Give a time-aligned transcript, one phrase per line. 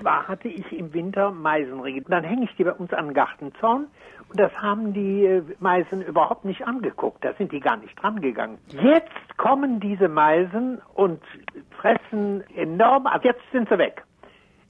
[0.00, 2.02] zwar hatte ich im Winter Meisenringe.
[2.02, 3.86] Dann hänge ich die bei uns an den Gartenzaun
[4.28, 7.24] und das haben die äh, Meisen überhaupt nicht angeguckt.
[7.24, 8.58] Da sind die gar nicht dran gegangen.
[8.68, 11.20] Jetzt kommen diese Meisen und
[11.80, 13.06] fressen enorm.
[13.06, 14.02] Also jetzt sind sie weg.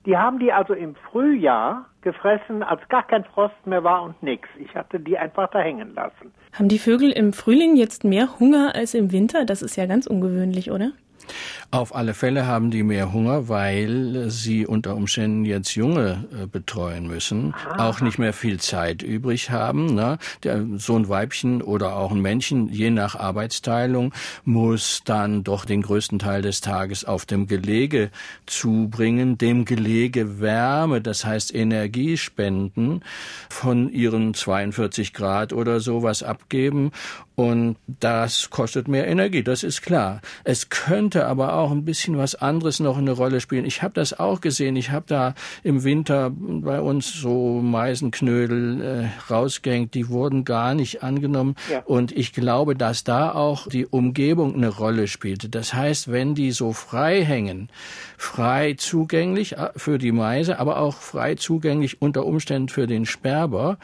[0.04, 4.48] Die haben die also im Frühjahr gefressen, als gar kein Frost mehr war und nichts.
[4.58, 6.32] Ich hatte die einfach da hängen lassen.
[6.52, 9.44] Haben die Vögel im Frühling jetzt mehr Hunger als im Winter?
[9.44, 10.92] Das ist ja ganz ungewöhnlich, oder?
[11.70, 17.06] Auf alle Fälle haben die mehr Hunger, weil sie unter Umständen jetzt Junge äh, betreuen
[17.06, 17.88] müssen, Aha.
[17.88, 19.94] auch nicht mehr viel Zeit übrig haben.
[19.94, 20.18] Ne?
[20.44, 25.82] Der, so ein Weibchen oder auch ein Männchen, je nach Arbeitsteilung, muss dann doch den
[25.82, 28.10] größten Teil des Tages auf dem Gelege
[28.46, 33.02] zubringen, dem Gelege Wärme, das heißt Energie spenden,
[33.50, 36.92] von ihren 42 Grad oder sowas abgeben
[37.36, 40.22] und das kostet mehr Energie, das ist klar.
[40.44, 43.64] Es könnte aber auch ein bisschen was anderes noch eine Rolle spielen.
[43.64, 44.76] Ich habe das auch gesehen.
[44.76, 49.94] Ich habe da im Winter bei uns so Meisenknödel äh, rausgehängt.
[49.94, 51.56] Die wurden gar nicht angenommen.
[51.70, 51.80] Ja.
[51.80, 55.48] Und ich glaube, dass da auch die Umgebung eine Rolle spielte.
[55.48, 57.70] Das heißt, wenn die so frei hängen,
[58.16, 63.78] frei zugänglich äh, für die Meise, aber auch frei zugänglich unter Umständen für den Sperber,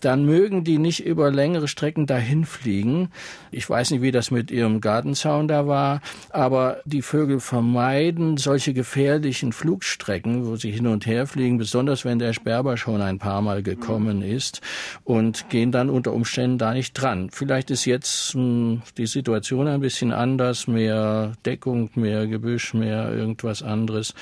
[0.00, 3.10] dann mögen die nicht über längere Strecken dahin fliegen fliegen.
[3.50, 8.72] Ich weiß nicht, wie das mit ihrem Gartenzaun da war, aber die Vögel vermeiden solche
[8.72, 13.42] gefährlichen Flugstrecken, wo sie hin und her fliegen, besonders wenn der Sperber schon ein paar
[13.42, 14.62] Mal gekommen ist
[15.04, 17.28] und gehen dann unter Umständen da nicht dran.
[17.30, 23.12] Vielleicht ist jetzt mh, hm, die Situation ein bisschen anders, mehr Deckung, mehr Gebüsch, mehr
[23.12, 24.14] irgendwas anderes.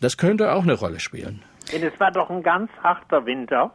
[0.00, 1.42] Das könnte auch eine Rolle spielen.
[1.72, 3.70] Denn es war doch ein ganz harter Winter.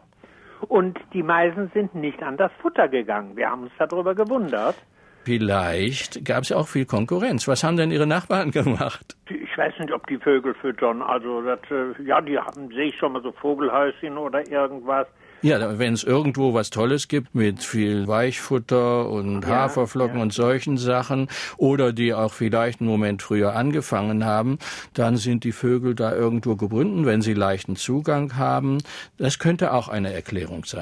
[0.68, 3.36] Und die Meisen sind nicht an das Futter gegangen.
[3.36, 4.76] Wir haben uns darüber gewundert.
[5.24, 7.48] Vielleicht gab es auch viel Konkurrenz.
[7.48, 9.16] Was haben denn Ihre Nachbarn gemacht?
[9.30, 11.02] Ich weiß nicht, ob die Vögel füttern.
[11.02, 15.08] Also, das, äh, ja, die haben, sehe ich schon mal so Vogelhäuschen oder irgendwas.
[15.44, 20.22] Ja, wenn es irgendwo was Tolles gibt mit viel Weichfutter und ja, Haferflocken ja.
[20.22, 24.60] und solchen Sachen oder die auch vielleicht einen Moment früher angefangen haben,
[24.94, 28.84] dann sind die Vögel da irgendwo gebunden, wenn sie leichten Zugang haben.
[29.18, 30.80] Das könnte auch eine Erklärung sein.